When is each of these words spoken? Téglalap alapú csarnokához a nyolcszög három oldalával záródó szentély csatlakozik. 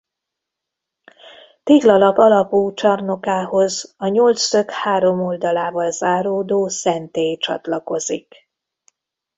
Téglalap 1.63 2.17
alapú 2.17 2.73
csarnokához 2.73 3.93
a 3.97 4.07
nyolcszög 4.07 4.69
három 4.71 5.21
oldalával 5.21 5.91
záródó 5.91 6.67
szentély 6.67 7.37
csatlakozik. 7.37 8.49